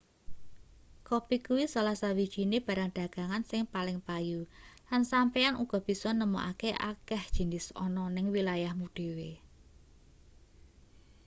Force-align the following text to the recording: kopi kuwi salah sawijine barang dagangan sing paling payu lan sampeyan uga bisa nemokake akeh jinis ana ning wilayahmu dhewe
kopi 1.07 1.35
kuwi 1.45 1.65
salah 1.73 1.95
sawijine 2.01 2.57
barang 2.67 2.91
dagangan 2.99 3.43
sing 3.49 3.61
paling 3.73 3.99
payu 4.07 4.41
lan 4.89 5.01
sampeyan 5.11 5.55
uga 5.63 5.79
bisa 5.87 6.09
nemokake 6.19 6.69
akeh 6.91 7.23
jinis 7.35 7.65
ana 7.85 8.03
ning 8.15 8.27
wilayahmu 8.35 8.87
dhewe 8.95 9.31